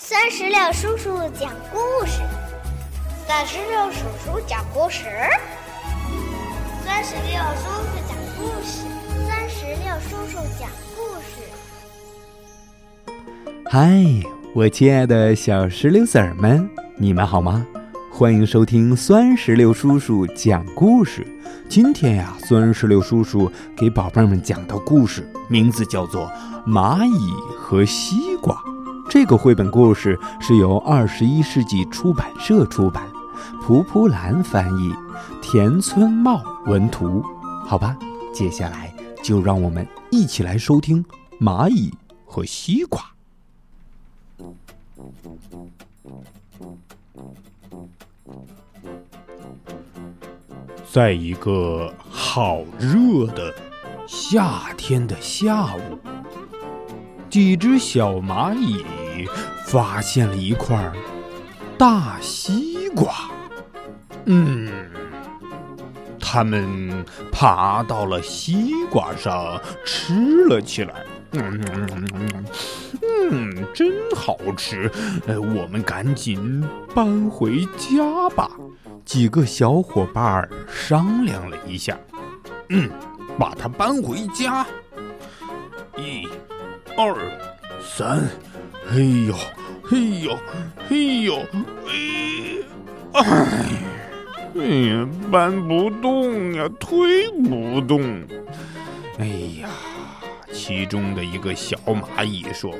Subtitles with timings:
[0.00, 2.22] 酸石榴叔叔讲故事，
[3.26, 5.02] 酸石榴叔叔讲故事，
[6.84, 8.86] 酸石榴叔叔讲故事，
[9.26, 11.42] 酸石榴叔叔讲故事。
[13.68, 14.00] 嗨，
[14.54, 17.66] 我亲爱的小石榴籽儿们，你们好吗？
[18.12, 21.26] 欢迎收听酸石榴叔叔讲故事。
[21.68, 26.30] 今天呀，酸石榴叔叔给宝贝们讲的故事名字叫做
[26.70, 28.54] 《蚂蚁和西瓜》。
[29.10, 33.08] 这个绘本故事是由二十一世纪出版社出版，
[33.62, 34.92] 蒲蒲兰翻译，
[35.40, 37.24] 田村茂文图。
[37.66, 37.96] 好吧，
[38.34, 41.02] 接下来就让我们一起来收听
[41.40, 41.92] 《蚂蚁
[42.26, 43.00] 和西瓜》。
[50.92, 53.54] 在一个好热的
[54.06, 55.98] 夏天的下午。
[57.30, 58.84] 几只小蚂蚁
[59.66, 60.90] 发现了一块
[61.76, 63.12] 大西瓜，
[64.24, 64.70] 嗯，
[66.18, 71.60] 它们爬到了西瓜上吃了起来，嗯
[73.30, 74.90] 嗯，真好吃，
[75.26, 78.50] 呃，我们赶紧搬回家吧。
[79.04, 81.98] 几个小伙伴商量了一下，
[82.70, 82.90] 嗯，
[83.38, 84.66] 把它搬回家，
[85.96, 86.26] 咦。
[87.00, 87.14] 二
[87.80, 88.28] 三，
[88.90, 89.32] 哎呦，
[89.88, 90.36] 哎呦，
[90.90, 91.46] 哎呦，
[93.14, 93.22] 哎，
[94.58, 98.02] 哎呀，搬不动呀，推不动。
[99.16, 99.26] 哎
[99.62, 99.68] 呀，
[100.52, 102.74] 其中的一个小蚂蚁说：“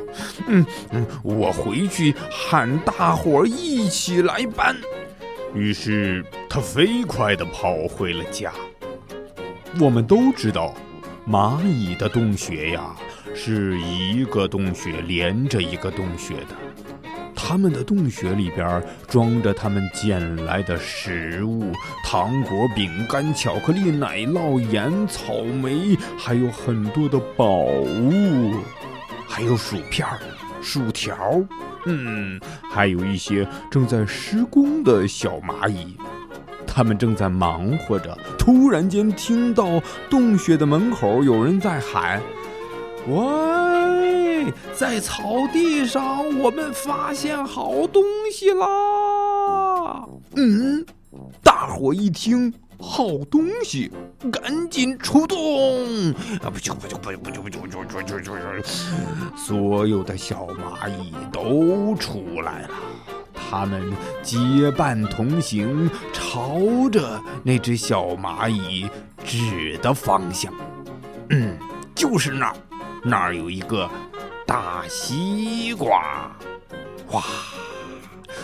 [0.48, 4.74] 嗯嗯，我回去喊大伙儿一起来搬。”
[5.54, 8.52] 于是他飞快地跑回了家。
[9.80, 10.74] 我们都知道，
[11.24, 12.96] 蚂蚁的洞穴呀。
[13.40, 16.56] 是一个洞穴连着一个洞穴的，
[17.36, 21.72] 他们的洞穴里边装着他们捡来的食物：
[22.04, 28.56] 糖果、饼干、巧克力、奶酪、盐、草莓，还有很多的宝物，
[29.28, 30.04] 还有薯片、
[30.60, 31.40] 薯条，
[31.86, 35.96] 嗯，还有一些正在施工的小蚂蚁，
[36.66, 38.18] 他们正在忙活着。
[38.36, 42.20] 突然间，听到洞穴的门口有人在喊。
[43.06, 50.04] 喂，在草地上我们发现好东西啦。
[50.36, 50.84] 嗯，
[51.42, 53.90] 大伙一听，好东西，
[54.30, 56.10] 赶紧出动。
[56.42, 58.68] 啊，不就，不就，不就，不就，不就，不就，不就，不就。
[59.36, 62.70] 所有的小蚂蚁都出来了，
[63.32, 63.90] 他们
[64.22, 66.60] 结伴同行，朝
[66.90, 68.86] 着那只小蚂蚁
[69.24, 70.52] 指的方向。
[71.30, 71.56] 嗯，
[71.94, 72.56] 就是那儿。
[73.02, 73.88] 那儿有一个
[74.46, 76.30] 大西瓜，
[77.12, 77.22] 哇！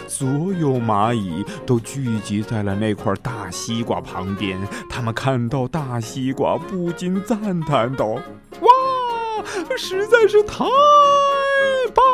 [0.06, 4.58] 所有蚂蚁都聚集在了那块大西瓜旁边。
[4.88, 8.06] 他们看到大西瓜，不禁赞叹道
[8.60, 8.68] ：“哇，
[9.76, 10.64] 实在是太
[11.94, 12.04] 棒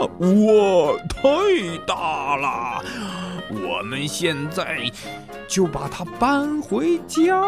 [0.00, 0.06] 了！
[0.18, 2.82] 哇，太大了！
[3.50, 4.90] 我们现在
[5.48, 7.40] 就把它搬回家。”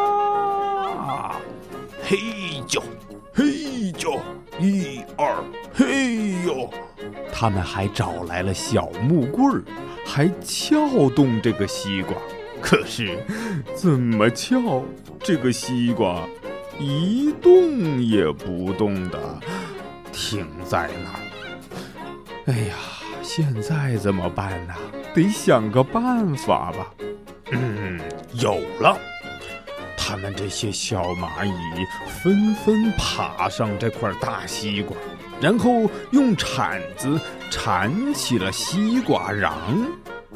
[2.03, 2.17] 嘿
[2.67, 2.83] 啾！
[3.41, 4.21] 嘿呦，
[4.59, 5.43] 一二，
[5.73, 6.69] 嘿呦！
[7.33, 9.63] 他们还找来了小木棍儿，
[10.05, 12.15] 还撬动这个西瓜。
[12.61, 13.19] 可是，
[13.75, 14.85] 怎么撬，
[15.21, 16.29] 这个西瓜
[16.79, 19.41] 一动也不动的
[20.13, 21.21] 停在那儿。
[22.45, 22.75] 哎呀，
[23.23, 24.75] 现在怎么办呢？
[25.15, 26.93] 得想个办法吧。
[27.53, 27.99] 嗯，
[28.35, 28.99] 有了。
[30.11, 31.87] 他们这些小蚂蚁
[32.21, 34.97] 纷纷爬上这块大西瓜，
[35.41, 37.17] 然后用铲子
[37.49, 39.53] 铲起了西瓜瓤，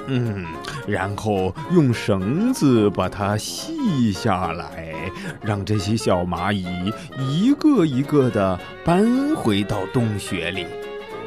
[0.07, 0.47] 嗯，
[0.87, 5.11] 然后用绳子把它系下来，
[5.43, 10.69] 让这些小蚂蚁一个一个的搬回到洞穴里。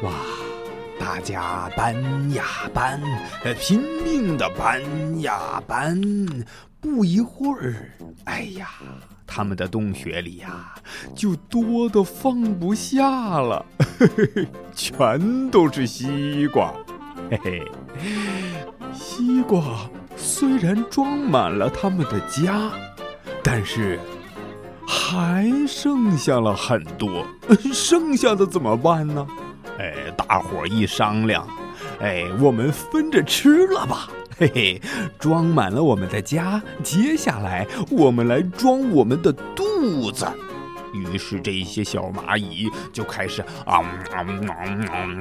[0.00, 0.10] 哇，
[0.98, 1.94] 大家搬
[2.32, 2.98] 呀搬，
[3.60, 6.00] 拼命的搬呀搬。
[6.80, 7.90] 不一会儿，
[8.24, 8.68] 哎呀，
[9.26, 10.74] 他们的洞穴里呀，
[11.14, 13.64] 就多的放不下了，
[13.98, 16.72] 嘿嘿，全都是西瓜，
[17.30, 17.72] 嘿嘿。
[18.92, 19.60] 西瓜
[20.16, 22.70] 虽然装满了他们的家，
[23.42, 23.98] 但是
[24.86, 27.26] 还剩下了很多，
[27.72, 29.26] 剩下的怎么办呢？
[29.78, 31.46] 哎，大伙一商量，
[32.00, 34.08] 哎，我们分着吃了吧。
[34.38, 34.80] 嘿嘿，
[35.18, 40.26] 装满了我们的家，接下来我们来装我们的肚子。
[40.94, 43.78] 于是这些小蚂蚁就开始啊
[44.12, 44.24] 啊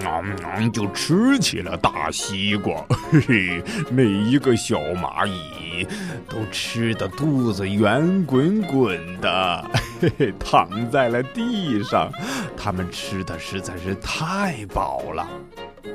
[0.05, 2.85] 啊啊就吃起了大西瓜。
[3.11, 5.85] 嘿嘿，每一个小蚂蚁
[6.29, 9.65] 都吃的肚子圆滚滚的，
[9.99, 12.09] 嘿嘿，躺在了地上。
[12.55, 15.27] 它们吃的实在是太饱了。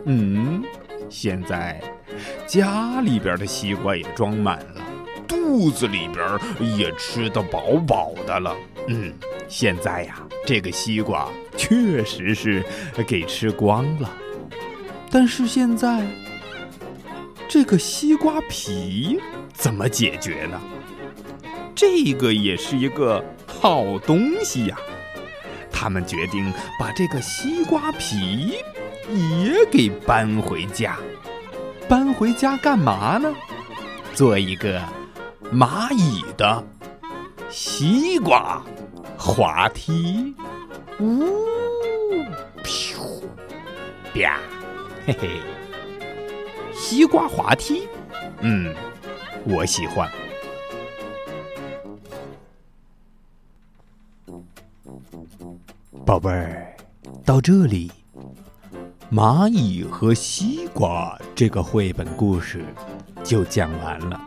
[0.06, 0.62] 嗯，
[1.08, 1.80] 现在
[2.46, 4.82] 家里边的西瓜也装满了，
[5.26, 6.38] 肚子里边
[6.76, 8.56] 也吃得饱饱的了。
[8.88, 9.12] 嗯，
[9.48, 10.16] 现在呀，
[10.46, 12.64] 这个西瓜确实是
[13.06, 14.10] 给吃光了。
[15.10, 16.06] 但是现在，
[17.48, 19.20] 这个西瓜皮
[19.52, 20.60] 怎么解决呢？
[21.74, 24.76] 这个也是一个好东西呀。
[25.70, 28.54] 他们决定把这个西瓜皮
[29.10, 30.96] 也给搬回家。
[32.22, 33.34] 回家干嘛呢？
[34.14, 34.80] 做一个
[35.52, 36.64] 蚂蚁的
[37.50, 38.62] 西瓜
[39.18, 40.32] 滑梯。
[41.00, 41.24] 呜，
[44.14, 44.38] 啪，
[45.04, 45.40] 嘿嘿，
[46.72, 47.88] 西瓜滑梯。
[48.38, 48.72] 嗯，
[49.44, 50.08] 我喜欢。
[56.06, 56.76] 宝贝儿，
[57.24, 57.90] 到这里，
[59.12, 62.64] 《蚂蚁和西瓜》这个绘本故事
[63.22, 64.20] 就讲完了。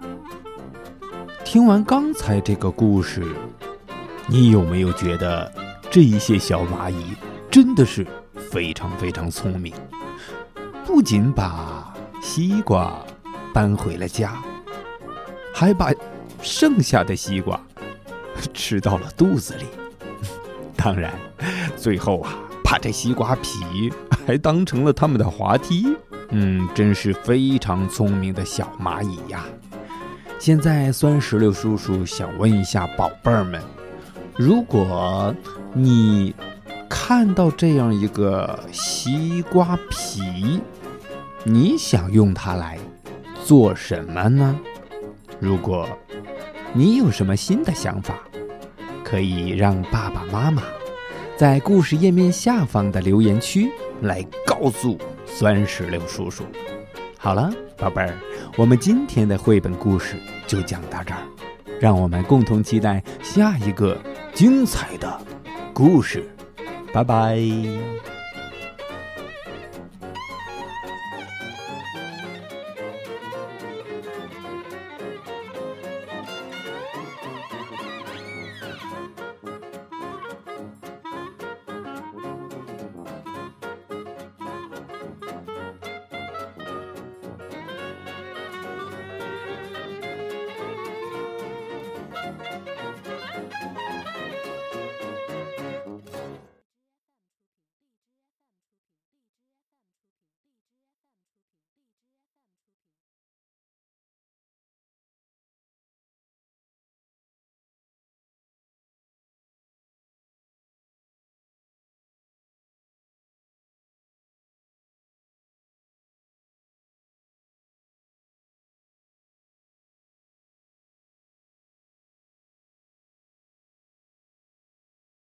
[1.43, 3.23] 听完刚才这个故事，
[4.27, 5.51] 你有没有觉得
[5.89, 7.15] 这一些小蚂蚁
[7.49, 8.05] 真的是
[8.51, 9.73] 非常非常聪明？
[10.85, 12.93] 不仅把西瓜
[13.53, 14.41] 搬回了家，
[15.53, 15.91] 还把
[16.41, 17.59] 剩下的西瓜
[18.53, 19.65] 吃到了肚子里。
[20.77, 21.13] 当然，
[21.75, 22.33] 最后啊，
[22.63, 23.91] 把这西瓜皮
[24.27, 25.94] 还当成了他们的滑梯。
[26.37, 29.45] 嗯，真是非常聪明的小蚂蚁呀！
[30.37, 33.61] 现在酸石榴叔叔想问一下宝贝儿们：
[34.35, 35.33] 如果
[35.71, 36.35] 你
[36.89, 40.59] 看到这样一个西瓜皮，
[41.45, 42.77] 你想用它来
[43.45, 44.59] 做什么呢？
[45.39, 45.87] 如果
[46.73, 48.13] 你有什么新的想法？
[49.05, 50.63] 可以让爸爸妈妈
[51.37, 53.71] 在故事页面下方的留言区
[54.01, 54.97] 来告诉
[55.37, 56.45] 酸石榴叔叔。
[57.17, 58.17] 好了，宝贝儿，
[58.57, 60.15] 我们今天的绘本故事
[60.47, 61.19] 就讲到这儿，
[61.77, 63.97] 让我们共同期待下一个
[64.33, 65.19] 精彩的
[65.73, 66.25] 故事。
[66.93, 67.37] 拜拜。